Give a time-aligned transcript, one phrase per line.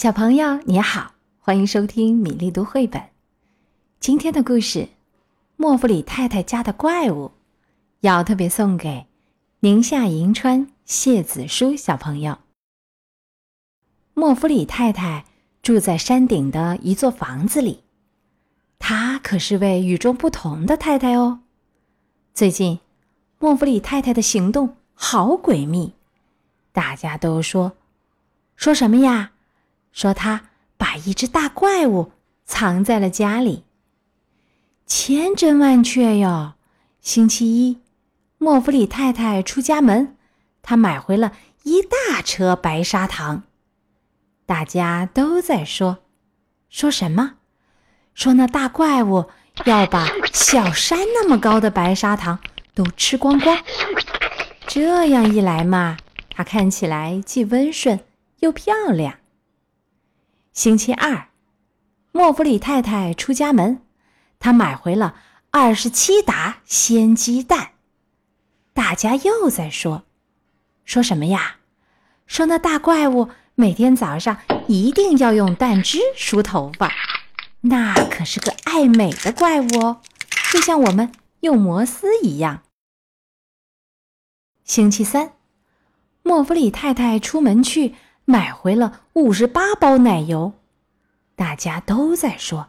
[0.00, 3.02] 小朋友你好，欢迎收听米粒读绘本。
[4.00, 4.78] 今天的故事
[5.56, 7.26] 《莫弗里太太家的怪物》，
[8.00, 9.04] 要特别送给
[9.58, 12.38] 宁夏银川谢子舒小朋友。
[14.14, 15.26] 莫弗里太太
[15.62, 17.84] 住在山顶的一座房子里，
[18.78, 21.40] 她可是位与众不同的太太哦。
[22.32, 22.80] 最近，
[23.38, 25.92] 莫弗里太太的行动好诡秘，
[26.72, 27.72] 大家都说，
[28.56, 29.32] 说什么呀？
[29.92, 30.42] 说他
[30.76, 32.12] 把一只大怪物
[32.44, 33.64] 藏在了家里。
[34.86, 36.54] 千真万确哟！
[37.00, 37.80] 星期一，
[38.38, 40.16] 莫弗里太太出家门，
[40.62, 43.44] 她买回了一大车白砂糖。
[44.46, 45.98] 大家都在说，
[46.68, 47.34] 说什么？
[48.14, 49.26] 说那大怪物
[49.64, 52.40] 要把小山那么高的白砂糖
[52.74, 53.56] 都吃光光。
[54.66, 55.96] 这样一来嘛，
[56.30, 58.00] 它看起来既温顺
[58.40, 59.19] 又漂亮。
[60.60, 61.28] 星期二，
[62.12, 63.80] 莫弗里太太出家门，
[64.38, 65.14] 她买回了
[65.50, 67.70] 二十七打鲜鸡蛋。
[68.74, 70.04] 大家又在说，
[70.84, 71.60] 说什么呀？
[72.26, 74.36] 说那大怪物每天早上
[74.68, 76.92] 一定要用蛋汁梳头发，
[77.62, 80.02] 那可是个爱美的怪物哦，
[80.52, 82.64] 就像我们用摩丝一样。
[84.64, 85.32] 星期三，
[86.22, 87.94] 莫弗里太太出门去。
[88.30, 90.52] 买回了五十八包奶油，
[91.34, 92.68] 大家都在说，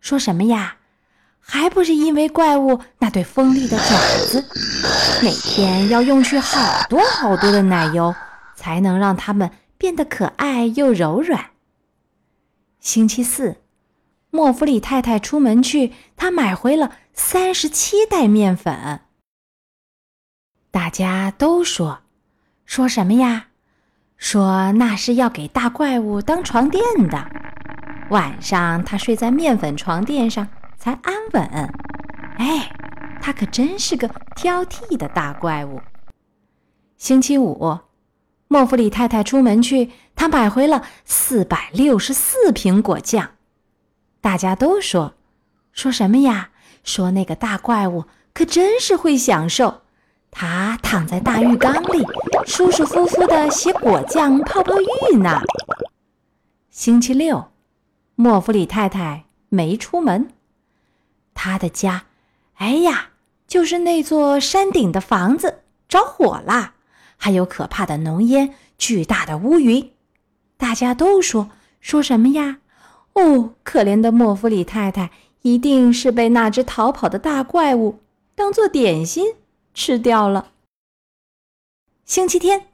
[0.00, 0.78] 说什么呀？
[1.38, 4.44] 还不是因为怪物那对锋利的爪子，
[5.22, 8.14] 每天要用去好多好多的奶油，
[8.54, 11.50] 才能让它们变得可爱又柔软。
[12.78, 13.56] 星期四，
[14.30, 19.00] 莫弗里太太出门去，她买回了三十七袋面粉。
[20.70, 22.00] 大家都说，
[22.64, 23.49] 说什么呀？
[24.20, 27.26] 说那是要给大怪物当床垫的，
[28.10, 31.42] 晚上他睡在面粉床垫上才安稳。
[32.36, 32.70] 哎，
[33.22, 35.80] 他可真是个挑剔的大怪物。
[36.98, 37.78] 星期五，
[38.46, 43.30] 莫弗里太太出门去，她买回了四百六十四瓶果酱。
[44.20, 45.14] 大家都说，
[45.72, 46.50] 说什么呀？
[46.84, 48.04] 说那个大怪物
[48.34, 49.80] 可真是会享受。
[50.30, 52.06] 他躺在大浴缸里，
[52.50, 54.74] 舒舒服服的洗果酱泡泡
[55.12, 55.40] 浴呢。
[56.68, 57.44] 星期六，
[58.16, 60.32] 莫弗里太太没出门，
[61.32, 62.06] 她的家，
[62.56, 63.10] 哎呀，
[63.46, 66.72] 就是那座山顶的房子着火了，
[67.16, 69.92] 还有可怕的浓烟、巨大的乌云。
[70.56, 71.50] 大家都说
[71.80, 72.58] 说什么呀？
[73.12, 75.12] 哦，可怜的莫弗里太太，
[75.42, 78.00] 一定是被那只逃跑的大怪物
[78.34, 79.36] 当做点心。
[79.72, 80.48] 吃掉了。
[82.04, 82.66] 星期天，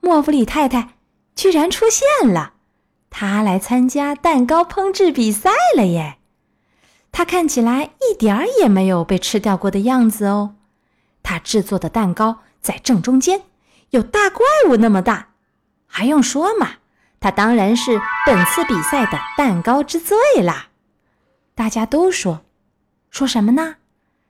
[0.00, 0.94] 莫弗里太太
[1.34, 2.54] 居然出现了，
[3.10, 6.18] 她来参加蛋糕烹制比赛了耶！
[7.10, 10.56] 她看起来一点儿也没有被吃掉过的样子哦。
[11.22, 13.42] 她制作的蛋糕在正中间，
[13.90, 15.28] 有大怪物那么大，
[15.86, 16.76] 还用说吗？
[17.20, 20.68] 她当然是本次比赛的蛋糕之最啦！
[21.54, 22.42] 大家都说，
[23.10, 23.76] 说什么呢？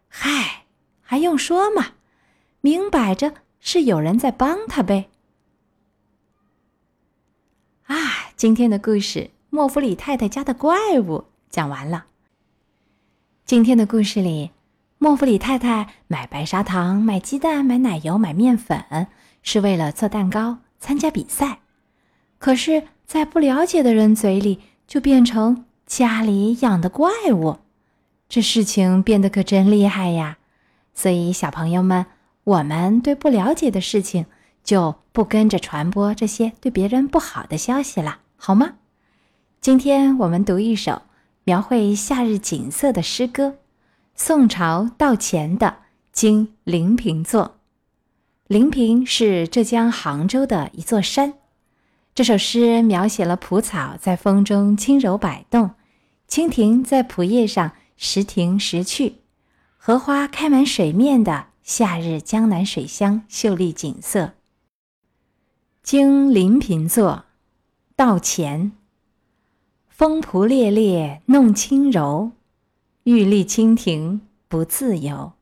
[0.09, 0.65] 嗨！
[1.01, 1.93] 还用说吗？
[2.61, 5.09] 明摆着是有人在帮他呗！
[7.85, 7.95] 啊，
[8.37, 11.19] 今天的故事《莫弗里太太家的怪物》
[11.49, 12.07] 讲完了。
[13.47, 14.51] 今天的故事里，
[14.99, 19.07] 莫弗里太太买白砂糖、买鸡蛋、买奶油、买面粉，
[19.45, 21.61] 是为了做蛋糕、参加比赛。
[22.39, 24.59] 可是，在不了解的人嘴里，
[24.89, 27.59] 就变成家里养的怪物。
[28.29, 30.39] 这事情变得可真厉害呀！
[30.95, 32.07] 所以，小朋友们，
[32.45, 34.27] 我们对不了解的事情，
[34.65, 38.75] 就不跟着传播这些对别人不好的消息了，好吗？
[39.61, 41.03] 今天我们读一首
[41.45, 43.59] 描绘夏日景色的诗歌，
[44.17, 45.67] 宋朝道乾的
[46.13, 47.45] 《经临平作》。
[48.49, 51.35] 临平是浙江杭州的一座山。
[52.13, 55.71] 这首诗描写了蒲草在风中轻柔摆动，
[56.29, 59.19] 蜻蜓在蒲叶上时停时去。
[59.79, 64.25] 荷花开满水面的夏日江南水乡秀丽景色。
[65.83, 67.25] 《经临平作》，
[67.95, 68.73] 道前。
[69.89, 72.33] 风蒲猎猎弄轻柔，
[73.05, 75.35] 玉立蜻蜓不自由。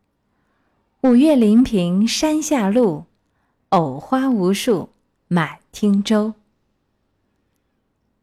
[1.03, 3.07] 五月临平山下路，
[3.71, 4.91] 藕花无数
[5.29, 6.35] 满汀洲。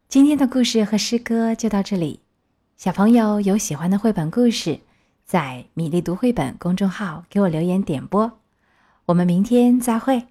[0.08, 2.20] 今天的故事和诗歌就到这里，
[2.76, 4.78] 小朋友有喜欢的绘本故事。
[5.28, 8.40] 在米粒读绘本公众号给我留言点播，
[9.04, 10.28] 我们明天再会。